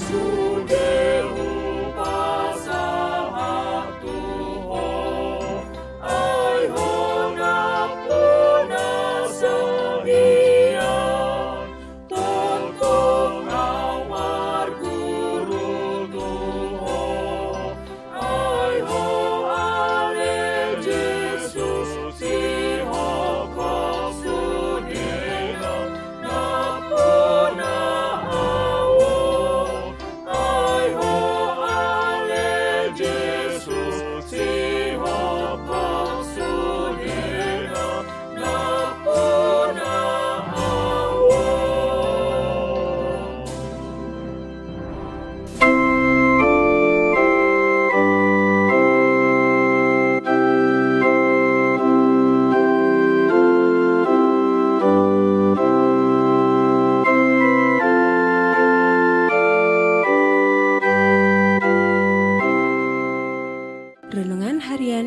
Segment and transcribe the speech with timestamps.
[0.00, 0.49] Jesus.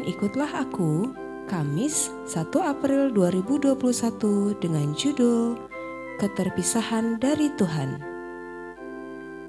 [0.03, 1.15] Ikutlah aku,
[1.47, 3.71] Kamis 1 April 2021
[4.59, 5.55] dengan judul
[6.19, 8.03] Keterpisahan dari Tuhan.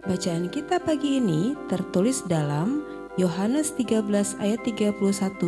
[0.06, 2.86] Bacaan kita pagi ini tertulis dalam
[3.18, 4.94] Yohanes 13 ayat 31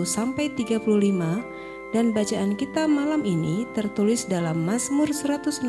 [0.03, 5.63] sampai 35 dan bacaan kita malam ini tertulis dalam Mazmur 116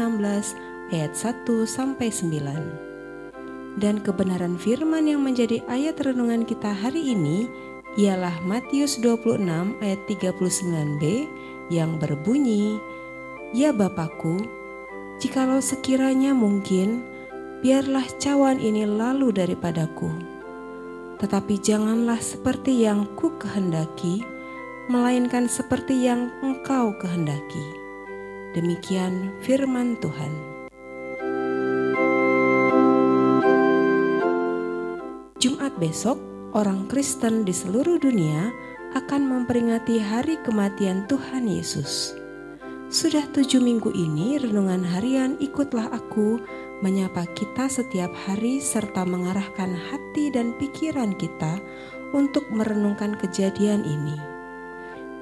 [0.97, 3.77] ayat 1 sampai 9.
[3.77, 7.45] Dan kebenaran firman yang menjadi ayat renungan kita hari ini
[7.97, 9.41] ialah Matius 26
[9.81, 11.03] ayat 39b
[11.73, 12.77] yang berbunyi,
[13.57, 14.45] Ya Bapakku,
[15.17, 17.01] jikalau sekiranya mungkin,
[17.65, 20.13] biarlah cawan ini lalu daripadaku.
[21.17, 24.21] Tetapi janganlah seperti yang ku kehendaki,
[24.93, 27.65] melainkan seperti yang engkau kehendaki.
[28.53, 30.29] Demikian firman Tuhan.
[35.41, 38.49] Jumat besok orang Kristen di seluruh dunia
[38.97, 42.17] akan memperingati hari kematian Tuhan Yesus.
[42.89, 46.41] Sudah tujuh minggu ini renungan harian ikutlah aku
[46.81, 51.61] menyapa kita setiap hari serta mengarahkan hati dan pikiran kita
[52.17, 54.17] untuk merenungkan kejadian ini.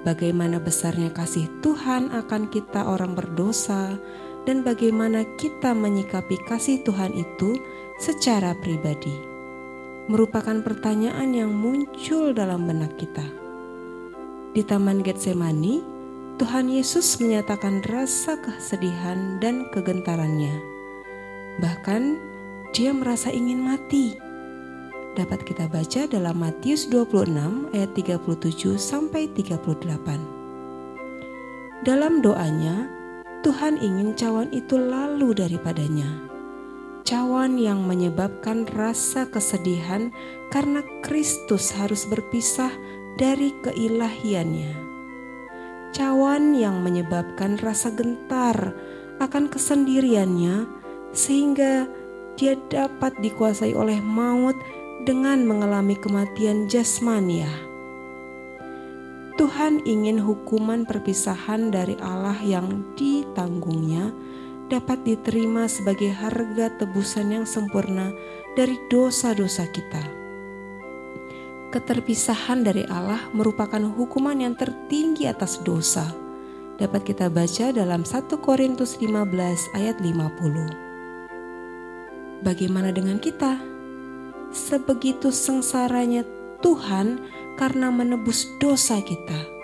[0.08, 3.98] Bagaimana besarnya kasih Tuhan akan kita orang berdosa
[4.46, 7.58] dan bagaimana kita menyikapi kasih Tuhan itu
[7.98, 9.35] secara pribadi
[10.06, 13.26] merupakan pertanyaan yang muncul dalam benak kita.
[14.54, 15.82] Di Taman Getsemani,
[16.38, 20.54] Tuhan Yesus menyatakan rasa kesedihan dan kegentarannya.
[21.58, 22.22] Bahkan,
[22.76, 24.20] dia merasa ingin mati.
[25.16, 31.88] Dapat kita baca dalam Matius 26 ayat 37 sampai 38.
[31.88, 32.92] Dalam doanya,
[33.40, 36.25] Tuhan ingin cawan itu lalu daripadanya
[37.06, 40.10] cawan yang menyebabkan rasa kesedihan
[40.50, 42.74] karena Kristus harus berpisah
[43.22, 44.74] dari keilahiannya.
[45.94, 48.74] Cawan yang menyebabkan rasa gentar
[49.22, 50.66] akan kesendiriannya
[51.16, 51.88] sehingga
[52.36, 54.58] dia dapat dikuasai oleh maut
[55.06, 57.48] dengan mengalami kematian jasmania.
[59.38, 64.12] Tuhan ingin hukuman perpisahan dari Allah yang ditanggungnya
[64.70, 68.12] dapat diterima sebagai harga tebusan yang sempurna
[68.58, 70.02] dari dosa-dosa kita.
[71.70, 76.08] Keterpisahan dari Allah merupakan hukuman yang tertinggi atas dosa.
[76.76, 82.44] Dapat kita baca dalam 1 Korintus 15 ayat 50.
[82.44, 83.60] Bagaimana dengan kita?
[84.52, 86.24] Sebegitu sengsaranya
[86.64, 87.20] Tuhan
[87.60, 89.55] karena menebus dosa kita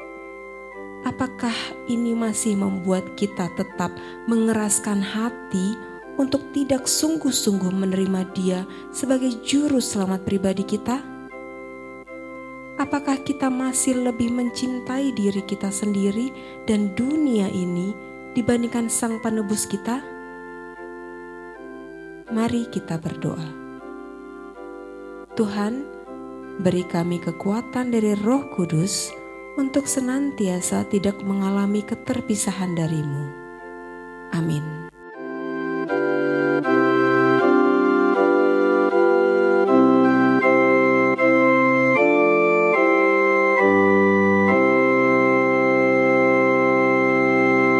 [1.01, 1.53] Apakah
[1.89, 3.89] ini masih membuat kita tetap
[4.29, 5.73] mengeraskan hati
[6.21, 11.01] untuk tidak sungguh-sungguh menerima Dia sebagai juru selamat pribadi kita?
[12.77, 16.29] Apakah kita masih lebih mencintai diri kita sendiri
[16.69, 17.97] dan dunia ini
[18.37, 20.05] dibandingkan Sang Penebus kita?
[22.29, 23.49] Mari kita berdoa.
[25.33, 25.81] Tuhan,
[26.61, 29.20] beri kami kekuatan dari Roh Kudus
[29.55, 33.25] untuk senantiasa tidak mengalami keterpisahan darimu.
[34.31, 34.90] Amin.